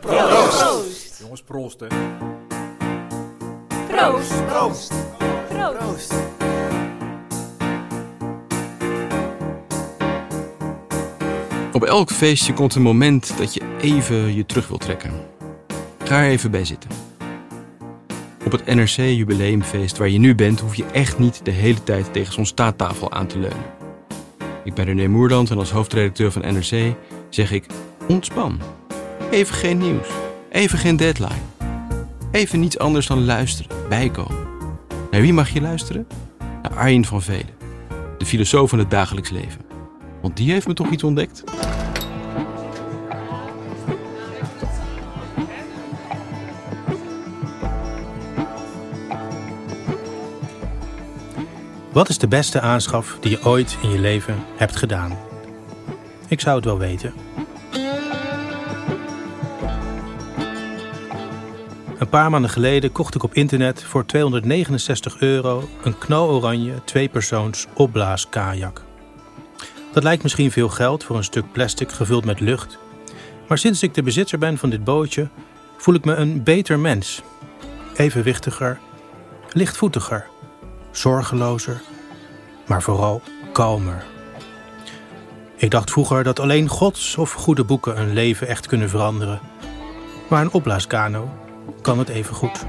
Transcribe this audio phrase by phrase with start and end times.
[0.00, 1.18] Proost.
[1.20, 1.86] Jongens, proost hè.
[3.88, 4.46] Proost.
[4.46, 4.92] Proost.
[5.48, 6.12] Proost.
[11.72, 15.12] Op elk feestje komt een moment dat je even je terug wilt trekken.
[16.04, 16.90] Ga er even bij zitten.
[18.44, 22.12] Op het NRC jubileumfeest waar je nu bent, hoef je echt niet de hele tijd
[22.12, 23.72] tegen zo'n staattafel aan te leunen.
[24.64, 26.94] Ik ben René Moerland en als hoofdredacteur van NRC
[27.28, 27.66] zeg ik:
[28.08, 28.60] ontspan.
[29.30, 30.08] Even geen nieuws.
[30.50, 31.42] Even geen deadline.
[32.30, 34.46] Even niets anders dan luisteren, bijkomen.
[35.10, 36.06] Naar wie mag je luisteren?
[36.62, 37.54] Naar Arjen van Velen,
[38.18, 39.60] de filosoof van het dagelijks leven.
[40.22, 41.44] Want die heeft me toch iets ontdekt?
[51.92, 55.18] Wat is de beste aanschaf die je ooit in je leven hebt gedaan?
[56.28, 57.14] Ik zou het wel weten.
[61.98, 68.82] Een paar maanden geleden kocht ik op internet voor 269 euro een knaloranje tweepersoons opblaaskajak.
[69.92, 72.78] Dat lijkt misschien veel geld voor een stuk plastic gevuld met lucht.
[73.48, 75.28] Maar sinds ik de bezitter ben van dit bootje,
[75.76, 77.22] voel ik me een beter mens.
[77.96, 78.78] Evenwichtiger,
[79.52, 80.26] lichtvoetiger,
[80.90, 81.82] zorgelozer,
[82.66, 83.22] maar vooral
[83.52, 84.04] kalmer.
[85.56, 89.40] Ik dacht vroeger dat alleen gods of goede boeken een leven echt kunnen veranderen.
[90.28, 91.42] Maar een opblaaskano
[91.80, 92.64] kan het even goed.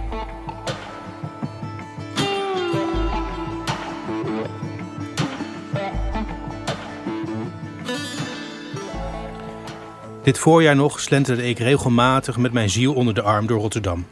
[10.23, 14.05] Dit voorjaar nog slenterde ik regelmatig met mijn ziel onder de arm door Rotterdam.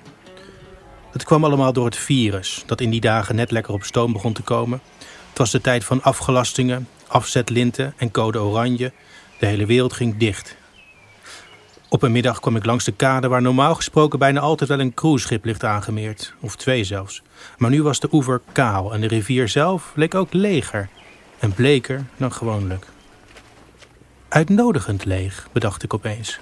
[1.12, 4.34] Het kwam allemaal door het virus, dat in die dagen net lekker op stoom begon
[4.34, 4.81] te komen.
[5.29, 8.91] Het was de tijd van afgelastingen, afzetlinten en code oranje.
[9.40, 10.56] De hele wereld ging dicht.
[11.94, 14.94] Op een middag kwam ik langs de kade waar normaal gesproken bijna altijd wel een
[14.94, 16.34] cruiseschip ligt aangemeerd.
[16.40, 17.22] Of twee zelfs.
[17.58, 20.90] Maar nu was de oever kaal en de rivier zelf leek ook leger.
[21.40, 22.86] En bleker dan gewoonlijk.
[24.28, 26.40] Uitnodigend leeg, bedacht ik opeens.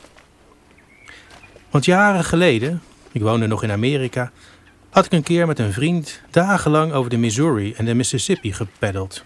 [1.69, 4.31] Want jaren geleden, ik woonde nog in Amerika,
[4.89, 9.23] had ik een keer met een vriend dagenlang over de Missouri en de Mississippi gepeddeld.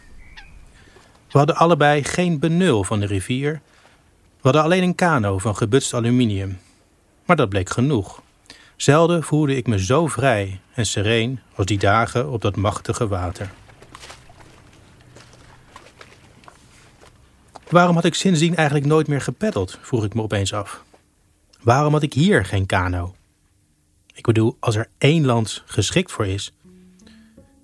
[1.31, 3.61] We hadden allebei geen benul van de rivier.
[4.45, 6.59] Hadden alleen een kano van gebutst aluminium.
[7.25, 8.21] Maar dat bleek genoeg.
[8.75, 13.51] Zelden voelde ik me zo vrij en sereen als die dagen op dat machtige water.
[17.69, 20.83] Waarom had ik sindsdien eigenlijk nooit meer gepeddeld, vroeg ik me opeens af.
[21.61, 23.15] Waarom had ik hier geen kano?
[24.13, 26.53] Ik bedoel, als er één land geschikt voor is.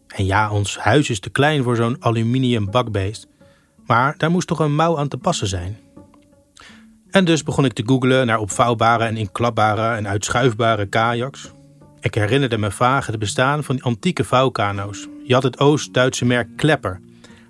[0.08, 3.28] En ja, ons huis is te klein voor zo'n aluminium bakbeest.
[3.86, 5.80] Maar daar moest toch een mouw aan te passen zijn.
[7.12, 11.52] En dus begon ik te googlen naar opvouwbare en inklapbare en uitschuifbare kajaks.
[12.00, 15.08] Ik herinnerde me vaag het bestaan van die antieke vouwkano's.
[15.24, 17.00] Je had het Oost-Duitse merk Klepper.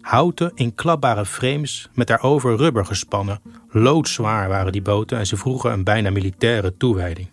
[0.02, 3.42] Houten inklapbare frames met daarover rubber gespannen.
[3.70, 7.30] Loodzwaar waren die boten en ze vroegen een bijna militaire toewijding.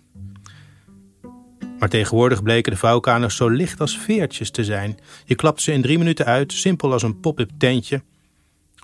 [1.78, 4.98] Maar tegenwoordig bleken de vouwkano's zo licht als veertjes te zijn.
[5.24, 8.02] Je klapt ze in drie minuten uit, simpel als een pop-up tentje.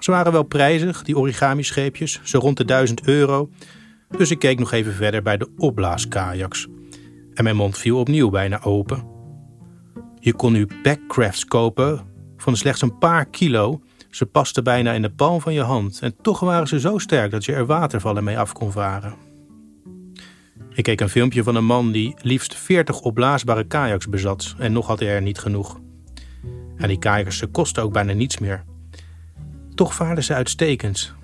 [0.05, 3.51] Ze waren wel prijzig, die origami-scheepjes, zo rond de 1000 euro.
[4.17, 6.67] Dus ik keek nog even verder bij de opblaaskajaks.
[7.35, 9.07] En mijn mond viel opnieuw bijna open.
[10.21, 12.01] Je kon nu backcrafts kopen
[12.37, 13.81] van slechts een paar kilo.
[14.11, 15.99] Ze pasten bijna in de palm van je hand.
[16.03, 19.15] En toch waren ze zo sterk dat je er watervallen mee af kon varen.
[20.75, 24.55] Ik keek een filmpje van een man die liefst 40 opblaasbare kajaks bezat.
[24.59, 25.81] En nog had hij er niet genoeg.
[26.77, 28.65] En die kajaks kosten ook bijna niets meer.
[29.75, 31.15] Toch vaarden ze uitstekend.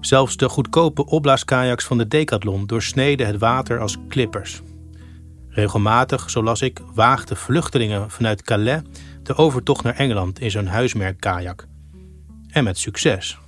[0.00, 4.62] Zelfs de goedkope opblaaskajaks van de Decathlon doorsneden het water als klippers.
[5.48, 8.82] Regelmatig, zo las ik, waagden vluchtelingen vanuit Calais
[9.22, 11.66] de overtocht naar Engeland in zo'n huismerk kajak.
[12.48, 13.38] En met succes.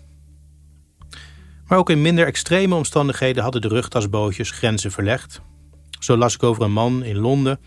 [1.66, 5.40] Maar ook in minder extreme omstandigheden hadden de rugtasbootjes grenzen verlegd.
[5.98, 7.60] Zo las ik over een man in Londen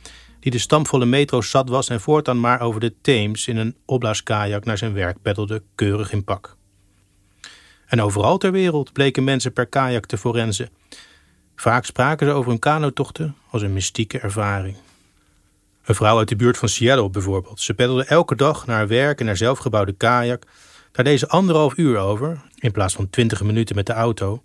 [0.45, 4.65] die de stampvolle metro zat was en voortaan maar over de Theems in een opblaaskajak
[4.65, 6.55] naar zijn werk peddelde, keurig in pak.
[7.85, 10.69] En overal ter wereld bleken mensen per kajak te forensen.
[11.55, 14.75] Vaak spraken ze over hun kanotochten als een mystieke ervaring.
[15.85, 17.59] Een vrouw uit de buurt van Seattle bijvoorbeeld.
[17.59, 20.43] Ze peddelde elke dag naar haar werk in haar zelfgebouwde kajak.
[20.91, 24.43] Daar deed ze anderhalf uur over, in plaats van twintig minuten met de auto.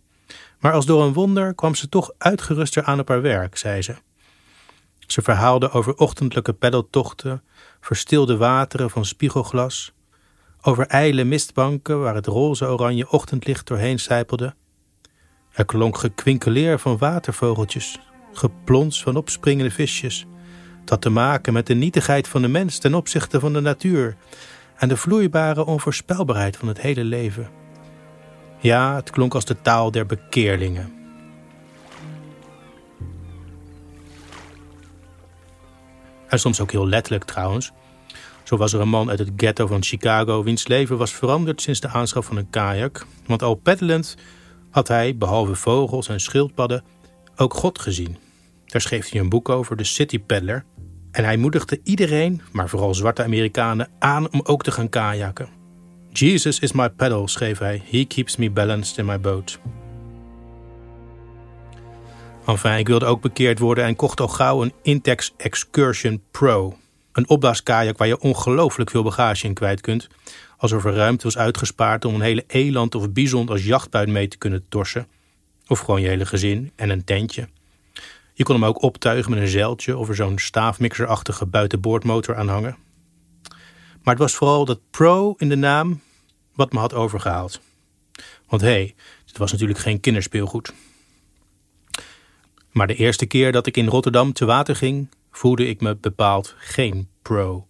[0.58, 3.94] Maar als door een wonder kwam ze toch uitgeruster aan op haar werk, zei ze.
[5.10, 7.42] Ze verhaalde over ochtendelijke peddeltochten,
[7.80, 9.92] verstilde wateren van spiegelglas,
[10.60, 14.54] over ijle mistbanken waar het roze-oranje ochtendlicht doorheen sijpelde.
[15.52, 18.00] Er klonk gekwinkeleer van watervogeltjes,
[18.32, 20.26] geplons van opspringende visjes.
[20.84, 24.16] Dat te maken met de nietigheid van de mens ten opzichte van de natuur
[24.76, 27.48] en de vloeibare onvoorspelbaarheid van het hele leven.
[28.58, 30.99] Ja, het klonk als de taal der bekeerlingen.
[36.30, 37.72] En soms ook heel letterlijk trouwens.
[38.42, 41.80] Zo was er een man uit het ghetto van Chicago wiens leven was veranderd sinds
[41.80, 43.06] de aanschaf van een kajak.
[43.26, 44.16] Want al peddelend
[44.70, 46.84] had hij, behalve vogels en schildpadden,
[47.36, 48.16] ook God gezien.
[48.66, 50.64] Daar schreef hij een boek over, de City Peddler.
[51.10, 55.48] En hij moedigde iedereen, maar vooral zwarte Amerikanen, aan om ook te gaan kajakken.
[56.12, 57.82] Jesus is my paddle, schreef hij.
[57.90, 59.60] He keeps me balanced in my boat.
[62.46, 66.76] Enfin, ik wilde ook bekeerd worden en kocht al gauw een Intex Excursion Pro.
[67.12, 70.08] Een opblaaskajak waar je ongelooflijk veel bagage in kwijt kunt.
[70.56, 74.38] Alsof er ruimte was uitgespaard om een hele eland of bison als jachtbuit mee te
[74.38, 75.06] kunnen torsen.
[75.66, 77.48] Of gewoon je hele gezin en een tentje.
[78.34, 82.76] Je kon hem ook optuigen met een zeiltje of er zo'n staafmixerachtige buitenboordmotor aan hangen.
[84.02, 86.00] Maar het was vooral dat pro in de naam
[86.54, 87.60] wat me had overgehaald.
[88.48, 88.94] Want hé, hey,
[89.26, 90.72] dit was natuurlijk geen kinderspeelgoed.
[92.70, 96.54] Maar de eerste keer dat ik in Rotterdam te water ging, voelde ik me bepaald
[96.58, 97.66] geen pro.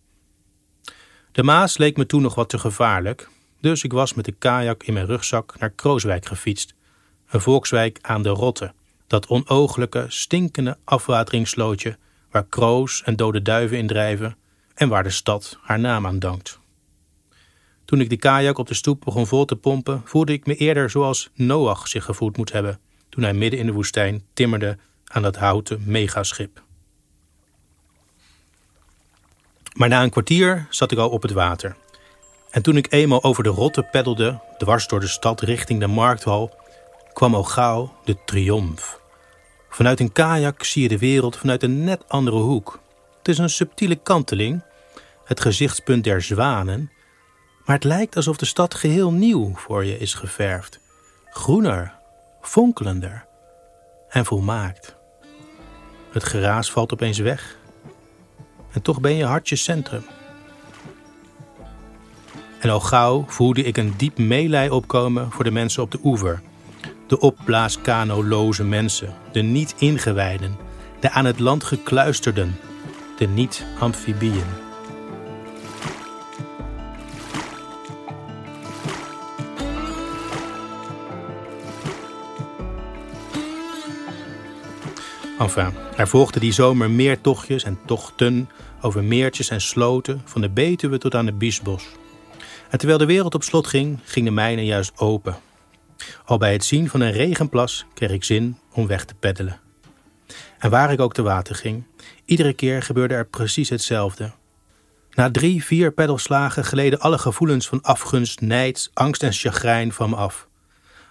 [1.33, 3.29] De Maas leek me toen nog wat te gevaarlijk,
[3.61, 6.75] dus ik was met de kajak in mijn rugzak naar Krooswijk gefietst,
[7.29, 8.73] een volkswijk aan de Rotte,
[9.07, 11.99] dat onooglijke, stinkende afwateringsslootje
[12.31, 14.37] waar kroos en dode duiven in drijven
[14.75, 16.59] en waar de stad haar naam aan dankt.
[17.85, 20.91] Toen ik de kajak op de stoep begon vol te pompen, voelde ik me eerder
[20.91, 24.79] zoals Noach zich gevoeld moet hebben toen hij midden in de woestijn timmerde
[25.13, 26.63] aan dat houten megaschip.
[29.75, 31.77] Maar na een kwartier zat ik al op het water.
[32.51, 36.59] En toen ik eenmaal over de rotte peddelde, dwars door de stad richting de markthal,
[37.13, 39.01] kwam al gauw de triomf.
[39.69, 42.81] Vanuit een kajak zie je de wereld vanuit een net andere hoek.
[43.19, 44.63] Het is een subtiele kanteling,
[45.25, 46.91] het gezichtspunt der zwanen,
[47.65, 50.81] maar het lijkt alsof de stad geheel nieuw voor je is geverfd.
[51.31, 51.95] Groener,
[52.41, 53.27] fonkelender
[54.09, 55.00] en volmaakt.
[56.11, 57.57] Het geraas valt opeens weg.
[58.73, 60.03] En toch ben je hartje centrum.
[62.61, 66.43] En al gauw voelde ik een diep meelij opkomen voor de mensen op de oever.
[67.07, 70.57] De opblaaskanoloze mensen, de niet-ingewijden,
[71.01, 72.57] de aan het land gekluisterden,
[73.19, 74.70] de niet-amfibieën.
[85.41, 88.49] Enfin, er volgden die zomer meer tochtjes en tochten
[88.81, 91.89] over meertjes en sloten, van de Betuwe tot aan de Biesbos.
[92.71, 95.37] En terwijl de wereld op slot ging, ging de mijne juist open.
[96.25, 99.61] Al bij het zien van een regenplas kreeg ik zin om weg te peddelen.
[100.59, 101.85] En waar ik ook te water ging,
[102.25, 104.33] iedere keer gebeurde er precies hetzelfde.
[105.11, 110.17] Na drie, vier peddelslagen gleden alle gevoelens van afgunst, nijd, angst en chagrijn van me
[110.17, 110.49] af.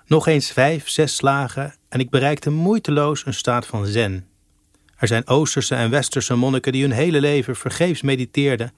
[0.09, 4.27] Nog eens vijf, zes slagen en ik bereikte moeiteloos een staat van zen.
[4.97, 8.73] Er zijn Oosterse en Westerse monniken die hun hele leven vergeefs mediteerden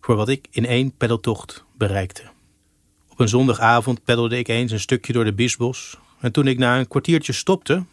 [0.00, 2.22] voor wat ik in één peddeltocht bereikte.
[3.08, 6.78] Op een zondagavond peddelde ik eens een stukje door de Biesbos en toen ik na
[6.78, 7.84] een kwartiertje stopte,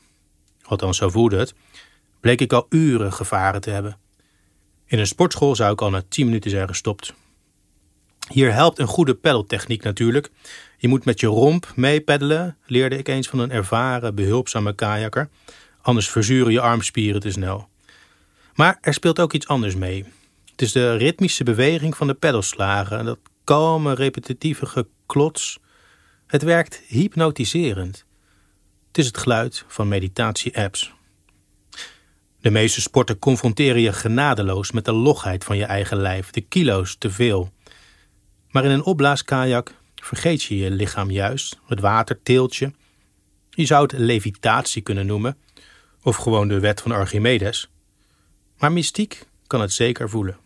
[0.61, 1.53] althans zo voelde het,
[2.19, 3.97] bleek ik al uren gevaren te hebben.
[4.85, 7.13] In een sportschool zou ik al na tien minuten zijn gestopt.
[8.29, 10.31] Hier helpt een goede peddeltechniek natuurlijk.
[10.77, 15.29] Je moet met je romp meepeddelen, leerde ik eens van een ervaren, behulpzame kajakker.
[15.81, 17.69] Anders verzuren je armspieren te snel.
[18.53, 20.05] Maar er speelt ook iets anders mee.
[20.51, 25.59] Het is de ritmische beweging van de peddelslagen, dat kalme, repetitieve geklots.
[26.27, 28.05] Het werkt hypnotiserend.
[28.87, 30.93] Het is het geluid van meditatie-apps.
[32.41, 36.95] De meeste sporten confronteren je genadeloos met de logheid van je eigen lijf, de kilo's
[36.97, 37.51] te veel.
[38.51, 42.72] Maar in een opblaaskajak vergeet je je lichaam juist, het water teelt je.
[43.50, 45.38] Je zou het levitatie kunnen noemen,
[46.03, 47.70] of gewoon de wet van Archimedes.
[48.58, 50.38] Maar mystiek kan het zeker voelen.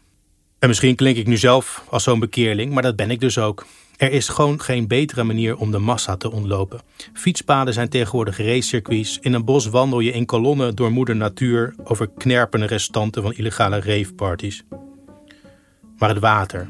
[0.60, 3.66] En misschien klink ik nu zelf als zo'n bekeerling, maar dat ben ik dus ook.
[3.98, 6.82] Er is gewoon geen betere manier om de massa te ontlopen.
[7.14, 9.20] Fietspaden zijn tegenwoordig racecircuits.
[9.22, 13.80] In een bos wandel je in kolonnen door moeder natuur over knerpende restanten van illegale
[13.80, 14.64] raveparties.
[15.98, 16.70] Maar het water.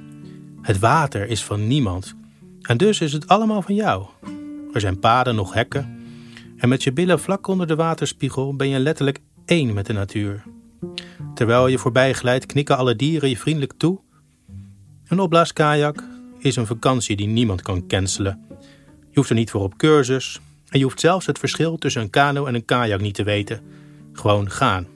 [0.65, 2.15] Het water is van niemand.
[2.61, 4.05] En dus is het allemaal van jou.
[4.73, 6.03] Er zijn paden, nog hekken.
[6.57, 10.43] En met je billen vlak onder de waterspiegel ben je letterlijk één met de natuur.
[11.33, 13.99] Terwijl je voorbij glijdt, knikken alle dieren je vriendelijk toe.
[15.07, 16.03] Een opblaaskajak
[16.39, 18.45] is een vakantie die niemand kan cancelen.
[18.99, 20.39] Je hoeft er niet voor op cursus.
[20.69, 23.61] En je hoeft zelfs het verschil tussen een kano en een kajak niet te weten.
[24.13, 24.87] Gewoon gaan.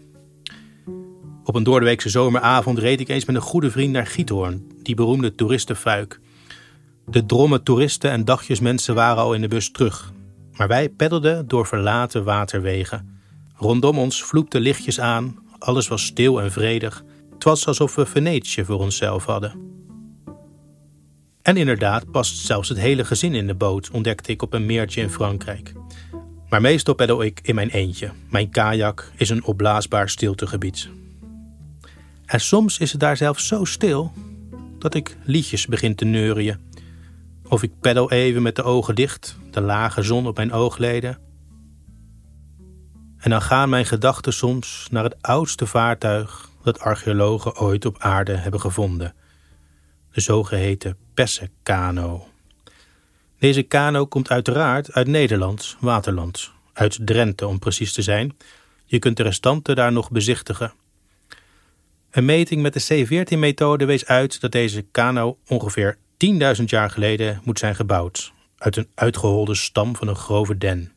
[1.50, 5.36] Op een doordeweekse zomeravond reed ik eens met een goede vriend naar Giethoorn, die beroemde
[5.36, 6.20] toeristenfuik.
[7.06, 10.14] De dromme toeristen en dagjesmensen waren al in de bus terug.
[10.58, 13.22] Maar wij peddelden door verlaten waterwegen.
[13.56, 17.04] Rondom ons vloekte lichtjes aan, alles was stil en vredig.
[17.34, 19.54] Het was alsof we Venetië voor onszelf hadden.
[21.42, 25.02] En inderdaad past zelfs het hele gezin in de boot, ontdekte ik op een meertje
[25.02, 25.74] in Frankrijk.
[26.50, 28.12] Maar meestal peddel ik in mijn eentje.
[28.30, 30.90] Mijn kajak is een opblaasbaar stiltegebied.
[32.30, 34.12] En soms is het daar zelfs zo stil
[34.80, 36.72] dat ik liedjes begin te neurien.
[37.48, 41.18] Of ik peddel even met de ogen dicht, de lage zon op mijn oogleden.
[43.18, 48.36] En dan gaan mijn gedachten soms naar het oudste vaartuig dat archeologen ooit op aarde
[48.36, 49.14] hebben gevonden.
[50.12, 52.28] De zogeheten Pessekano.
[53.40, 58.38] Deze kano komt uiteraard uit Nederlands waterland, uit Drenthe om precies te zijn.
[58.86, 60.74] Je kunt de restanten daar nog bezichtigen.
[62.12, 65.98] Een meting met de C14-methode wees uit dat deze kano ongeveer
[66.58, 70.92] 10.000 jaar geleden moet zijn gebouwd, uit een uitgeholde stam van een grove den.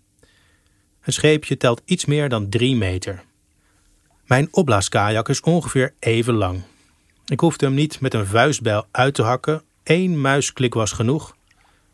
[1.00, 3.25] Het scheepje telt iets meer dan 3 meter.
[4.25, 6.62] Mijn opblaaskajak is ongeveer even lang.
[7.26, 11.37] Ik hoefde hem niet met een vuistbijl uit te hakken, één muisklik was genoeg,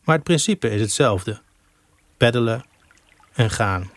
[0.04, 1.40] maar het principe is hetzelfde:
[2.16, 2.64] peddelen
[3.32, 3.90] en gaan.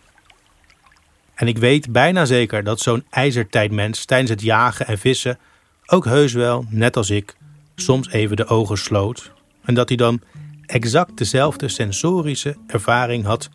[1.41, 5.37] En ik weet bijna zeker dat zo'n ijzertijdmens tijdens het jagen en vissen
[5.85, 7.35] ook heus wel, net als ik,
[7.75, 9.31] soms even de ogen sloot
[9.63, 10.21] en dat hij dan
[10.65, 13.49] exact dezelfde sensorische ervaring had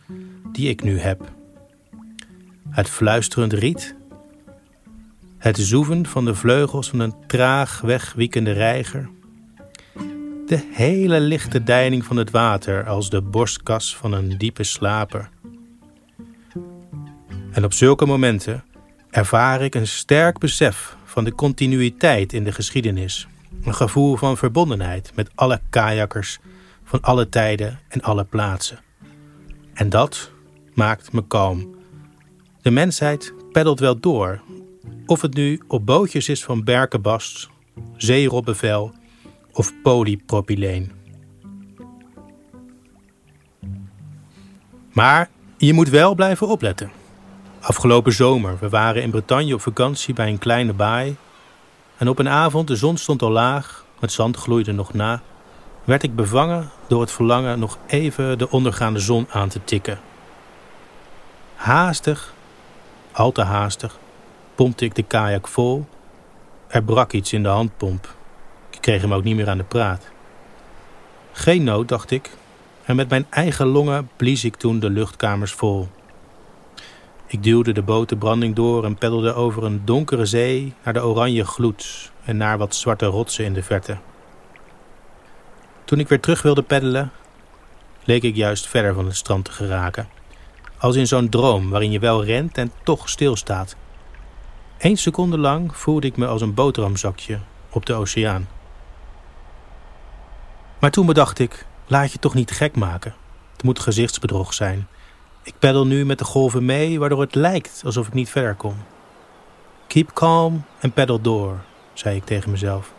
[0.51, 1.31] die ik nu heb.
[2.69, 3.95] Het fluisterend riet,
[5.37, 9.09] het zoeven van de vleugels van een traag wegwiekende reiger,
[10.45, 15.29] de hele lichte deining van het water als de borstkas van een diepe slaper.
[17.57, 18.63] En op zulke momenten
[19.09, 23.27] ervaar ik een sterk besef van de continuïteit in de geschiedenis.
[23.63, 26.39] Een gevoel van verbondenheid met alle kajakkers
[26.83, 28.79] van alle tijden en alle plaatsen.
[29.73, 30.31] En dat
[30.73, 31.75] maakt me kalm.
[32.61, 34.41] De mensheid peddelt wel door,
[35.05, 37.49] of het nu op bootjes is van berkenbast,
[37.95, 38.93] zeerobbevel
[39.51, 40.91] of polypropyleen.
[44.93, 46.91] Maar je moet wel blijven opletten.
[47.67, 51.15] Afgelopen zomer, we waren in Bretagne op vakantie bij een kleine baai.
[51.97, 55.21] En op een avond, de zon stond al laag, het zand gloeide nog na,
[55.83, 59.99] werd ik bevangen door het verlangen nog even de ondergaande zon aan te tikken.
[61.55, 62.33] Haastig,
[63.11, 63.97] al te haastig,
[64.55, 65.85] pompte ik de kajak vol.
[66.67, 68.15] Er brak iets in de handpomp.
[68.69, 70.07] Ik kreeg hem ook niet meer aan de praat.
[71.31, 72.29] Geen nood, dacht ik,
[72.83, 75.87] en met mijn eigen longen blies ik toen de luchtkamers vol.
[77.29, 81.05] Ik duwde de boot de branding door en peddelde over een donkere zee naar de
[81.05, 83.97] oranje gloed en naar wat zwarte rotsen in de verte.
[85.85, 87.11] Toen ik weer terug wilde peddelen,
[88.03, 90.07] leek ik juist verder van het strand te geraken.
[90.77, 93.75] Als in zo'n droom waarin je wel rent en toch stilstaat.
[94.77, 98.47] Eén seconde lang voelde ik me als een boterhamzakje op de oceaan.
[100.79, 103.15] Maar toen bedacht ik, laat je toch niet gek maken.
[103.51, 104.87] Het moet gezichtsbedrog zijn.
[105.47, 108.75] Ik peddel nu met de golven mee, waardoor het lijkt alsof ik niet verder kom.
[109.87, 111.59] Keep calm en peddel door,
[111.93, 112.93] zei ik tegen mezelf.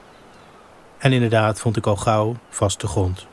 [0.98, 3.26] En inderdaad vond ik al gauw vaste grond.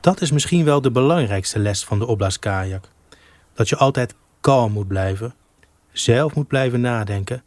[0.00, 2.88] Dat is misschien wel de belangrijkste les van de opblaaskajak.
[3.54, 5.34] Dat je altijd kalm moet blijven,
[5.92, 7.44] zelf moet blijven nadenken,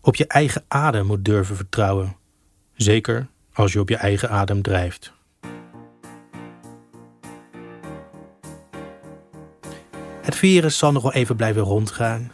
[0.00, 2.16] op je eigen adem moet durven vertrouwen.
[2.74, 5.14] Zeker als je op je eigen adem drijft.
[10.26, 12.30] Het virus zal nog wel even blijven rondgaan.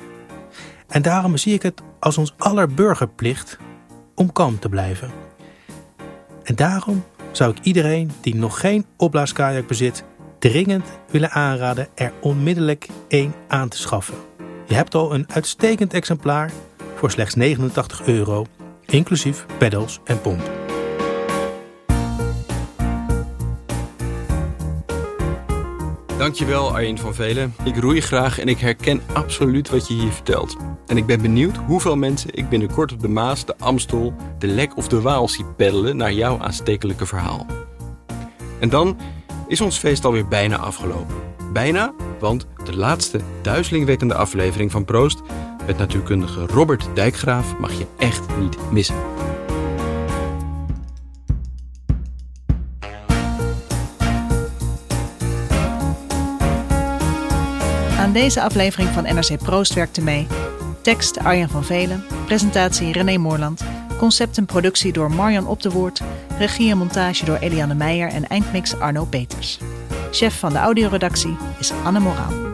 [0.88, 3.58] En daarom zie ik het als ons aller burgerplicht
[4.14, 5.10] om kalm te blijven.
[6.42, 10.04] En daarom zou ik iedereen die nog geen opblaaskajak bezit,
[10.38, 14.16] dringend willen aanraden er onmiddellijk één aan te schaffen.
[14.66, 16.52] Je hebt al een uitstekend exemplaar
[16.94, 18.46] voor slechts 89 euro,
[18.86, 20.51] inclusief pedals en pomp.
[26.22, 27.54] Dankjewel Arjen van Velen.
[27.64, 30.56] Ik roei graag en ik herken absoluut wat je hier vertelt.
[30.86, 34.76] En ik ben benieuwd hoeveel mensen ik binnenkort op de Maas, de Amstel, de Lek
[34.76, 37.46] of de Waal zie peddelen naar jouw aanstekelijke verhaal.
[38.60, 38.98] En dan
[39.48, 41.14] is ons feest alweer bijna afgelopen.
[41.52, 45.20] Bijna, want de laatste duizelingwekkende aflevering van Proost
[45.66, 48.96] met natuurkundige Robert Dijkgraaf mag je echt niet missen.
[58.02, 60.26] Aan deze aflevering van NRC Proost werkte mee.
[60.80, 63.64] Tekst Arjan van Velen, presentatie René Moorland,
[63.98, 66.02] concept en productie door Marjan Op de Woord,
[66.38, 69.58] regie en montage door Eliane Meijer en eindmix Arno Peters.
[70.10, 72.51] Chef van de audioredactie is Anne Moraal.